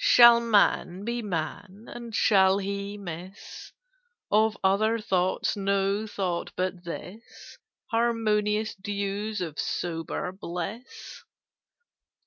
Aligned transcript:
"Shall 0.00 0.40
Man 0.40 1.04
be 1.04 1.20
Man? 1.20 1.90
And 1.92 2.14
shall 2.14 2.56
he 2.56 2.96
miss 2.96 3.70
Of 4.30 4.56
other 4.64 4.98
thoughts 4.98 5.58
no 5.58 6.06
thought 6.06 6.52
but 6.56 6.84
this, 6.84 7.58
Harmonious 7.90 8.74
dews 8.74 9.42
of 9.42 9.58
sober 9.58 10.32
bliss? 10.32 11.22